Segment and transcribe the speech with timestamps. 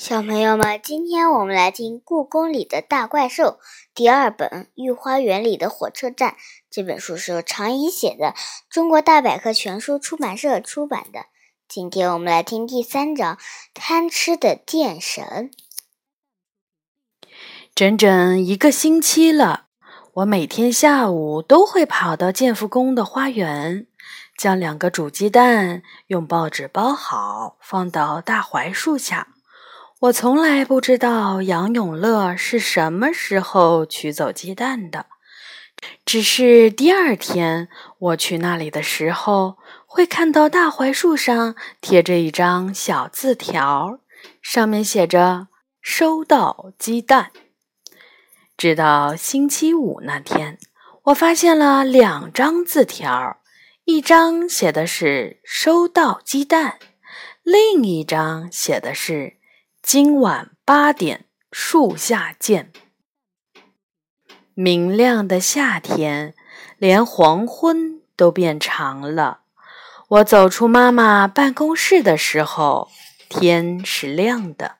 [0.00, 3.44] 小朋友们，今天我们来听《故宫里的大怪兽》
[3.94, 6.30] 第二本《御花园里的火车站》。
[6.70, 8.34] 这本书是由常怡写的，
[8.70, 11.26] 中国大百科全书出版社出版的。
[11.68, 13.36] 今天我们来听第三章
[13.74, 15.50] 《贪吃的剑神》。
[17.74, 19.66] 整整一个星期了，
[20.14, 23.86] 我每天下午都会跑到建福宫的花园，
[24.38, 29.34] 将两个煮鸡蛋用报纸包好，放到大槐树下。
[30.00, 35.04] 我从来不知道杨永乐是什么时候取走鸡蛋的，
[36.06, 37.68] 只是第二天
[37.98, 44.00] 我去那里的时候，会看到大槐树上贴着一张小字条，
[44.40, 45.48] 上面写着
[45.82, 47.30] “收到鸡蛋”。
[48.56, 50.58] 直到星期五那天，
[51.04, 53.42] 我发现了两张字条，
[53.84, 56.78] 一张写的是“收到鸡蛋”，
[57.44, 59.39] 另一张写的是。
[59.92, 62.70] 今晚八点，树下见。
[64.54, 66.32] 明亮的夏天，
[66.78, 69.40] 连黄昏都变长了。
[70.06, 72.88] 我走出妈妈办公室的时候，
[73.28, 74.76] 天是亮的。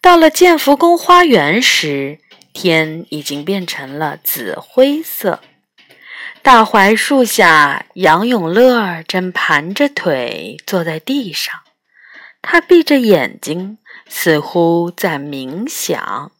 [0.00, 2.20] 到了建福宫花园时，
[2.52, 5.40] 天已经变成了紫灰色。
[6.42, 11.52] 大槐树下，杨永乐正盘着腿坐在地上，
[12.42, 13.78] 他闭着眼睛。
[14.14, 16.32] 似乎在冥想，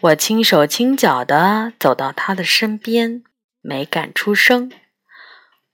[0.00, 3.24] 我轻手轻脚地走到他的身边，
[3.62, 4.70] 没敢出声。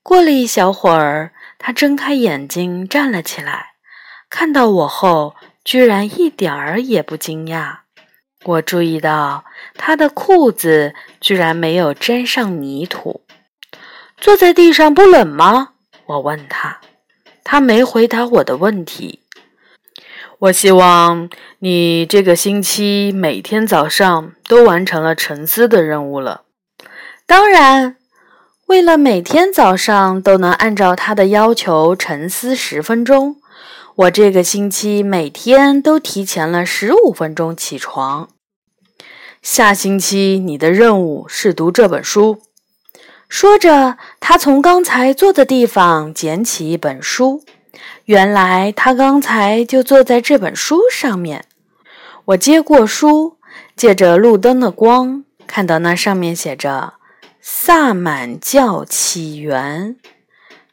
[0.02, 3.72] 过了一小会儿，他睁开眼睛站了起来，
[4.30, 7.80] 看到我后，居然一点儿也不惊讶。
[8.44, 13.26] 我注意到他的裤子居然没有沾上泥土。
[14.16, 15.74] 坐在地上不冷吗？
[16.06, 16.80] 我问他，
[17.44, 19.25] 他没回答我的问题。
[20.38, 26.42] 我希望你这个星期每天早上都完成了沉思的任务了。
[27.26, 27.96] 当然，
[28.66, 33.36] 为了每天早上都能按照他的要求沉思十分钟，
[33.94, 38.28] 我这个星期每天都提前了十五分钟起床。
[39.40, 42.42] 下星期你的任务是读这本书。
[43.26, 47.42] 说着，他从刚才坐的地方捡起一本书。
[48.06, 51.44] 原来他刚才就坐在这本书上面。
[52.26, 53.36] 我接过书，
[53.74, 56.94] 借着路灯的光，看到那上面写着
[57.40, 59.96] 《萨满教起源》。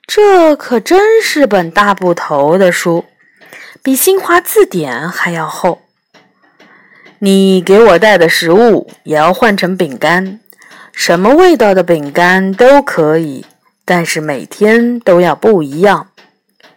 [0.06, 3.06] 这可真是本大部头的书，
[3.82, 5.82] 比新华字典还要厚。
[7.18, 10.40] 你给我带的食物也要换成饼干，
[10.92, 13.46] 什么味道的饼干都可以，
[13.86, 16.10] 但是每天都要不一样。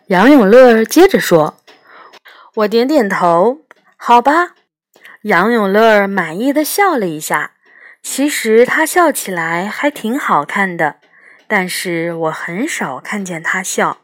[0.09, 1.57] 杨永乐接着说
[2.55, 3.63] ：“我点点头，
[3.97, 4.55] 好吧。”
[5.23, 7.55] 杨永乐满意的笑了一下。
[8.05, 11.01] 其实他笑起来还挺好看的，
[11.49, 13.99] 但是我很少看见他笑。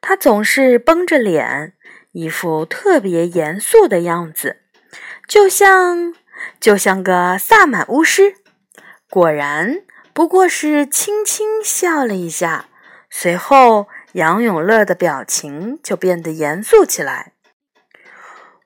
[0.00, 1.74] 他总是绷着脸，
[2.10, 4.62] 一副特别严肃的样子，
[5.28, 6.12] 就像
[6.58, 8.34] 就像个萨满巫师。
[9.08, 12.66] 果然，不过是轻轻笑了一下，
[13.08, 13.86] 随后。
[14.12, 17.32] 杨永乐的表情就变得严肃起来。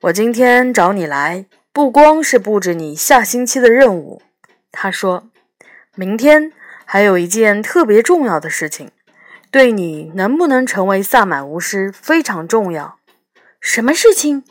[0.01, 4.21] 我今天找你来，不光是布置你下星期的任务。
[4.71, 5.29] 他说
[5.95, 6.53] ：“明天
[6.85, 8.91] 还有一件特别重要的事情，
[9.51, 12.99] 对你能不能成为萨满巫师非常重要。”
[13.61, 14.43] 什么事情？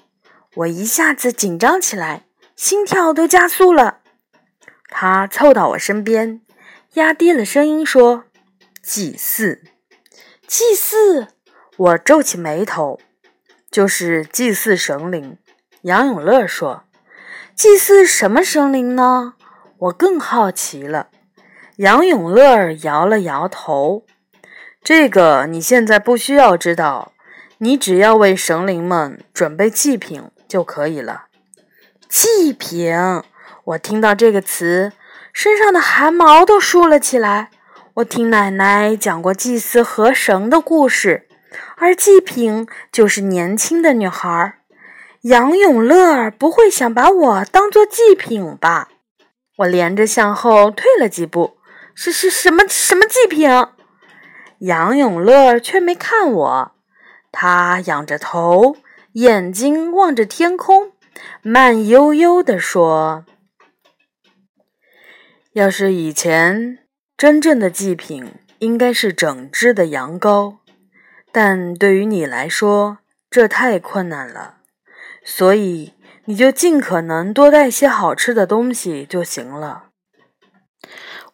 [0.56, 3.98] 我一下子紧张起来，心跳都加速了。
[4.88, 6.40] 他凑到我身边，
[6.94, 8.24] 压低了声音说
[8.82, 9.62] ：“祭祀。”
[10.52, 11.28] 祭祀，
[11.76, 12.98] 我皱起眉头，
[13.70, 15.38] 就是祭祀神灵。
[15.82, 16.82] 杨永乐说
[17.54, 19.34] ：“祭祀什么神灵呢？”
[19.78, 21.06] 我更好奇了。
[21.76, 24.04] 杨永乐摇了摇头
[24.82, 27.12] ：“这个你现在不需要知道，
[27.58, 31.26] 你只要为神灵们准备祭品就可以了。”
[32.10, 32.92] 祭品，
[33.62, 34.90] 我听到这个词，
[35.32, 37.52] 身上的汗毛都竖了起来。
[37.94, 41.26] 我听奶奶讲过祭祀河神的故事，
[41.76, 44.58] 而祭品就是年轻的女孩。
[45.22, 48.88] 杨永乐不会想把我当做祭品吧？
[49.58, 51.58] 我连着向后退了几步。
[51.92, 53.50] 是是什么什么祭品？
[54.60, 56.72] 杨永乐却没看我，
[57.32, 58.76] 他仰着头，
[59.14, 60.92] 眼睛望着天空，
[61.42, 63.24] 慢悠悠地说
[65.52, 66.78] ：“要是以前……”
[67.20, 70.56] 真正的祭品应该是整只的羊羔，
[71.30, 72.96] 但对于你来说，
[73.28, 74.60] 这太困难了。
[75.22, 75.92] 所以
[76.24, 79.90] 你就尽可能多带些好吃的东西就行了。”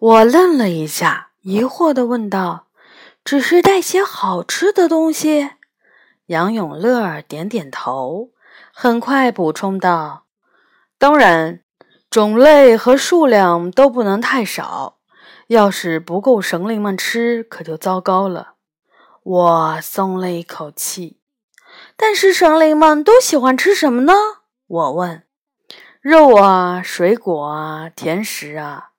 [0.00, 2.66] 我愣了一下，疑惑地问道
[3.24, 5.50] ：“只是带些好吃的东西？”
[6.26, 8.30] 杨永乐点点头，
[8.74, 10.24] 很快补充道
[10.98, 11.60] ：“当然，
[12.10, 14.95] 种类和数量都不能太少。
[15.48, 18.54] 要是不够神灵们吃，可就糟糕了。”
[19.22, 21.20] 我松了一口气。
[21.96, 24.12] 但是神灵们都喜欢吃什么呢？
[24.66, 25.24] 我问。
[26.00, 28.90] 肉啊，水果啊，甜食啊，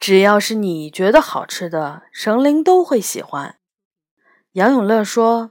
[0.00, 3.56] 只要是你觉得好吃的，神灵都会喜欢。
[4.52, 5.50] 杨永乐说：“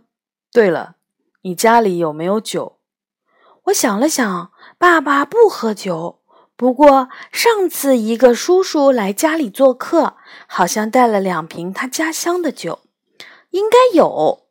[0.52, 0.96] 对了，
[1.44, 2.80] 你家里有没有酒？”
[3.66, 6.22] 我想了想，爸爸不喝酒，
[6.56, 10.16] 不过上次一个叔叔来家里做客，
[10.48, 12.82] 好像带了两瓶他家乡的酒，
[13.52, 14.48] 应该有。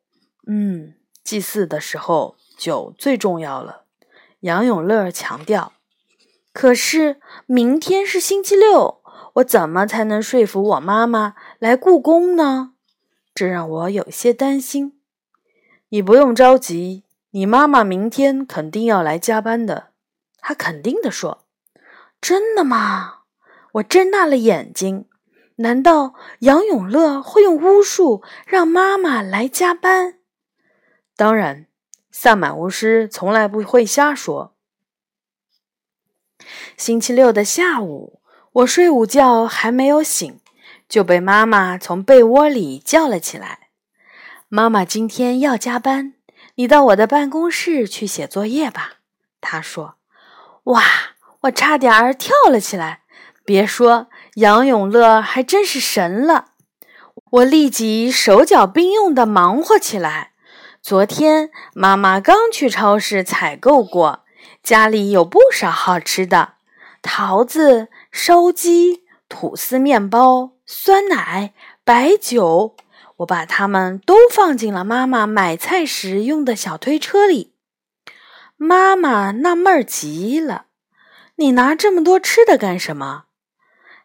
[0.46, 0.94] 嗯。
[1.24, 3.84] 祭祀的时候，酒最重要了。
[4.40, 5.72] 杨永乐强调。
[6.52, 9.00] 可是明天是星期六，
[9.36, 12.72] 我怎么才能说服我妈妈来故宫呢？
[13.34, 15.00] 这让我有些担心。
[15.88, 19.88] 你不用着急，你妈妈明天肯定要来加班的。
[20.40, 21.43] 她肯定地说。
[22.24, 23.18] 真的吗？
[23.72, 25.10] 我睁大了眼睛。
[25.56, 30.20] 难道杨永乐会用巫术让妈妈来加班？
[31.16, 31.66] 当然，
[32.10, 34.56] 萨满巫师从来不会瞎说。
[36.78, 38.22] 星期六的下午，
[38.52, 40.40] 我睡午觉还没有醒，
[40.88, 43.68] 就被妈妈从被窝里叫了起来。
[44.48, 46.14] 妈妈今天要加班，
[46.54, 48.94] 你到我的办公室去写作业吧。
[49.42, 49.96] 她说
[50.72, 50.82] ：“哇！”
[51.44, 53.00] 我差点儿跳了起来。
[53.44, 56.46] 别说杨永乐还真是神了，
[57.32, 60.32] 我立即手脚并用地忙活起来。
[60.80, 64.24] 昨天妈妈刚去超市采购过，
[64.62, 66.54] 家里有不少好吃的：
[67.02, 71.52] 桃子、烧鸡、吐司面包、酸奶、
[71.84, 72.76] 白酒。
[73.18, 77.54] 我把它们都放进了妈妈买菜时用的小推车里。
[78.56, 80.66] 妈妈纳闷儿极了
[81.36, 83.24] ：“你拿这么多吃的干什么？”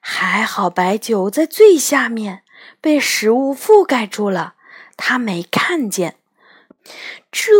[0.01, 2.43] 还好白酒在最下面，
[2.79, 4.55] 被食物覆盖住了，
[4.95, 6.15] 他没看见。
[7.31, 7.51] 这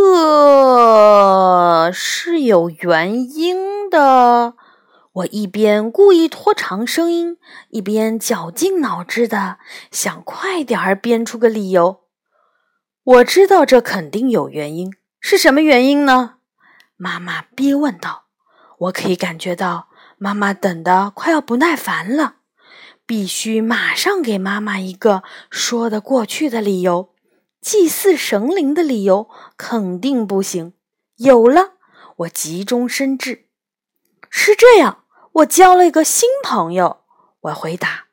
[1.91, 4.55] 是有原因的。
[5.11, 7.37] 我一边故意拖长声音，
[7.69, 9.57] 一边绞尽脑汁的
[9.91, 12.03] 想快点儿编出个理由。
[13.03, 16.35] 我知道这肯定有原因，是什么原因呢？
[16.95, 18.28] 妈妈逼问道。
[18.79, 22.35] 我可以感觉到妈妈等的快要不耐烦了，
[23.05, 27.13] 必须马上给妈妈一个说得过去的理由。
[27.61, 30.73] 祭祀神灵的理由肯定不行。
[31.17, 31.73] 有了，
[32.17, 33.47] 我急中生智。
[34.29, 35.03] 是这样，
[35.33, 37.01] 我交了一个新朋友。
[37.41, 38.05] 我回答：“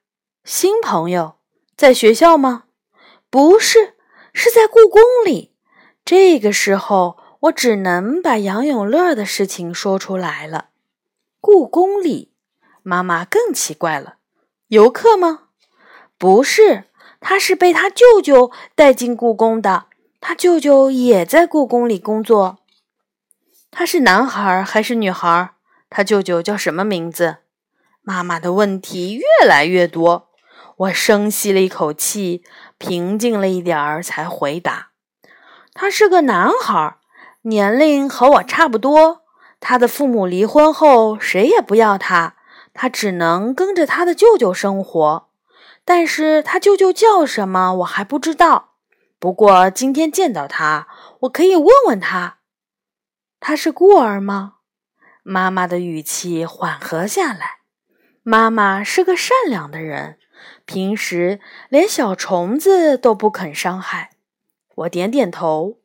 [0.42, 1.36] 新朋友
[1.76, 2.64] 在学校吗？
[3.30, 3.94] 不是，
[4.32, 5.54] 是在故宫里。”
[6.04, 10.70] 这个时候，我只能把杨永乐的事情说出来了。
[11.40, 12.32] 故宫里，
[12.82, 14.16] 妈妈更奇怪了。
[14.68, 15.48] 游客吗？
[16.18, 16.84] 不是。
[17.18, 19.86] 他是被他舅舅带进故宫的，
[20.20, 22.58] 他舅舅也在故宫里工作。
[23.70, 25.54] 他是男孩还是女孩？
[25.88, 27.38] 他舅舅叫什么名字？
[28.02, 30.28] 妈妈的问题越来越多，
[30.76, 32.44] 我深吸了一口气，
[32.78, 34.90] 平静了一点儿，才回答：
[35.72, 36.98] 他是个男孩，
[37.46, 39.22] 年龄和我差不多。
[39.60, 42.34] 他的父母离婚后，谁也不要他，
[42.74, 45.28] 他只能跟着他的舅舅生活。
[45.84, 48.70] 但是他舅舅叫什么，我还不知道。
[49.20, 50.88] 不过今天见到他，
[51.20, 52.38] 我可以问问他。
[53.38, 54.54] 他是孤儿吗？
[55.22, 57.58] 妈妈的语气缓和下来。
[58.24, 60.18] 妈妈是个善良的人，
[60.64, 61.38] 平时
[61.68, 64.10] 连小虫子都不肯伤害。
[64.74, 65.78] 我点点头，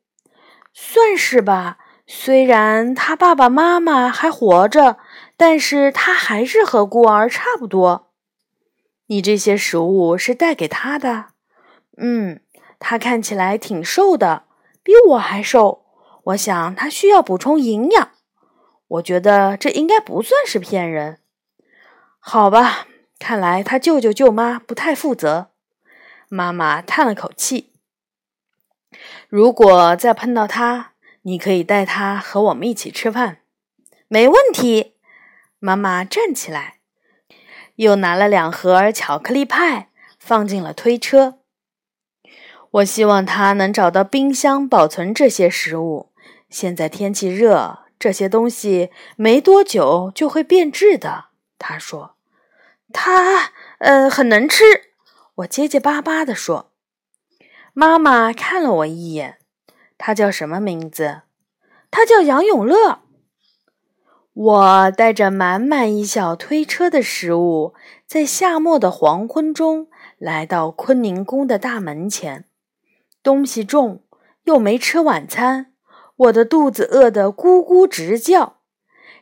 [0.74, 1.78] 算是吧。
[2.08, 4.98] 虽然他爸爸妈妈还活着，
[5.38, 8.10] 但是他还是和孤儿差不多。
[9.08, 11.28] 你这些食物是带给他的？
[11.98, 12.42] 嗯，
[12.80, 14.44] 他看起来挺瘦的，
[14.84, 15.86] 比我还瘦。
[16.26, 18.10] 我想他需要补充营养。
[18.88, 21.20] 我觉得这应该不算是骗人。
[22.20, 22.88] 好吧，
[23.18, 25.52] 看来他舅舅舅妈不太负责。
[26.28, 27.71] 妈妈叹了口气。
[29.32, 33.38] 如果再碰到他，你可以带他和我们一起吃饭。
[34.10, 34.96] 没问题。
[35.58, 36.80] 妈妈站起来。
[37.76, 39.88] 又拿了两盒巧克力派，
[40.20, 41.40] 放进了推车。
[42.72, 46.12] 我希望他能找到冰箱保存这些食物。
[46.50, 51.28] 现在天气热，这些东西没多久就会变质的。
[51.58, 52.18] 他说
[52.92, 54.66] ：“它呃很能吃。”
[55.36, 56.71] 我结结巴巴地说。
[57.74, 59.38] 妈妈看了我一眼。
[59.98, 61.22] 他叫什么名字？
[61.92, 63.00] 他叫杨永乐。
[64.34, 67.74] 我带着满满一小推车的食物，
[68.08, 72.46] 在夏末的黄昏中来到坤宁宫的大门前。
[73.22, 74.04] 东西重，
[74.46, 75.74] 又没吃晚餐，
[76.16, 78.58] 我的肚子饿得咕咕直叫。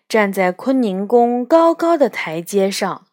[0.08, 3.06] 站在坤宁宫高高的台阶上，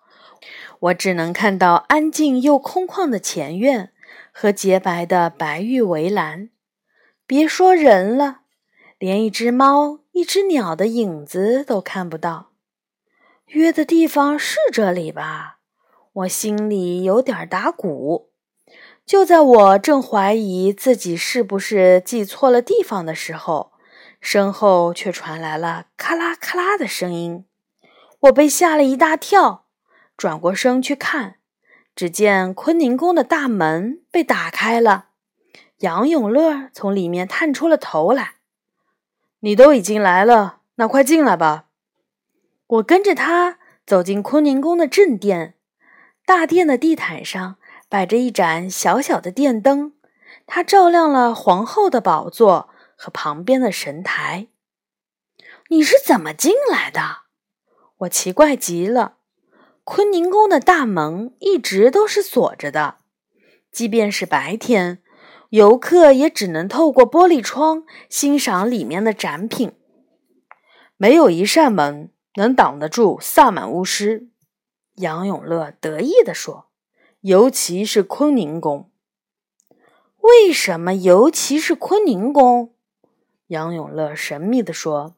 [0.79, 3.93] 我只能看到安静又空旷的前院
[4.39, 6.51] 和洁白的白玉围栏。
[7.27, 8.41] 别说人了，
[8.99, 12.51] 连一只猫、一只鸟的影子都看不到。
[13.47, 15.61] 约的地方是这里吧？
[16.13, 18.29] 我心里有点打鼓。
[19.07, 23.73] 就在我正怀疑自己是不是记错了地方的时候，
[24.21, 27.47] 身后却传来了咔啦咔啦的声音。
[28.21, 29.65] 我被吓了一大跳，
[30.15, 31.36] 转过身去看，
[31.97, 35.07] 只见坤宁宫的大门被打开了。
[35.79, 38.37] 杨永乐从里面探出了头来
[39.41, 41.65] ：“你都已经来了，那快进来吧。”
[42.69, 45.55] 我跟着他走进坤宁宫的正殿。
[46.27, 47.57] 大殿的地毯上
[47.89, 49.95] 摆着一盏小小的电灯，
[50.47, 54.49] 它照亮了皇后的宝座和旁边的神台。
[55.69, 57.23] 你是怎么进来的？
[57.99, 59.19] 我奇怪极了。
[59.87, 62.97] 坤宁宫的大门一直都是锁着的，
[63.71, 65.01] 即便是白天。
[65.51, 69.75] 游客也只能透过玻璃窗欣赏里面的展品。
[70.97, 74.29] 没有一扇门能挡得住萨满巫师。
[74.97, 76.67] 杨永乐得意地说
[77.23, 78.91] ：“尤其是坤宁宫。
[80.19, 82.75] 为什么尤其是坤宁宫？”
[83.47, 85.15] 杨永乐神秘地说：“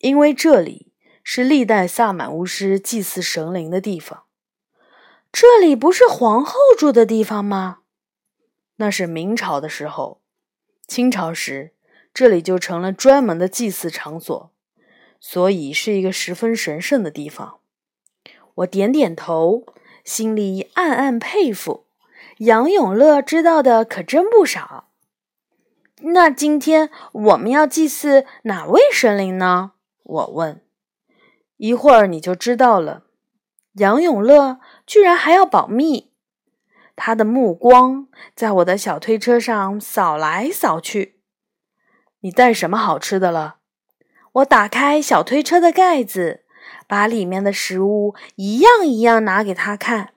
[0.00, 0.91] 因为这里
[1.22, 4.24] 是历代萨满巫师祭祀神灵的地方。
[5.30, 7.78] 这里不是皇后住的地方吗？”
[8.76, 10.20] 那是明朝的时候，
[10.86, 11.72] 清朝时
[12.12, 14.50] 这里就成了专门的祭祀场所，
[15.20, 17.58] 所以是一个十分神圣的地方。
[18.56, 19.64] 我点点头，
[20.04, 21.86] 心里暗暗佩服
[22.38, 24.88] 杨永乐知道的可真不少。
[26.00, 29.72] 那今天我们要祭祀哪位神灵呢？
[30.02, 30.60] 我问。
[31.62, 33.04] 一会儿你就知道了。
[33.74, 36.10] 杨永乐居然还要保密。
[36.96, 41.20] 他的目光在我的小推车上扫来扫去。
[42.22, 43.58] 你带什么好吃的了？
[44.32, 46.40] 我打开小推车的盖子，
[46.88, 50.14] 把里面的食物一样一样拿给他看。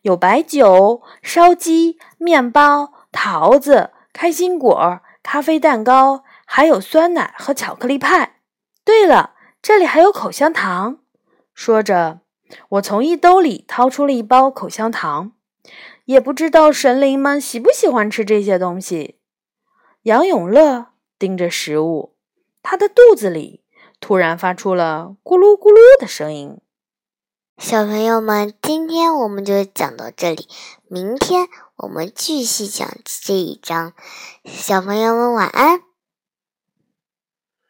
[0.00, 8.40] 有白酒、烧鸡、面包、桃子、开心果、咖啡蛋糕，还有酸奶和巧克力派。
[8.84, 10.98] 对了，这里还有口香糖。
[11.54, 12.20] 说着，
[12.70, 15.32] 我从衣兜里掏出了一包口香糖。
[16.04, 19.20] 也不知道神灵们喜不喜欢吃这些东西。
[20.02, 22.16] 杨永乐盯着食物，
[22.60, 23.62] 他的肚子里
[24.00, 26.58] 突然发出了咕噜咕噜的声音。
[27.56, 30.48] 小朋友们，今天我们就讲到这里，
[30.88, 33.92] 明天我们继续讲这一章。
[34.44, 35.91] 小朋友们晚安。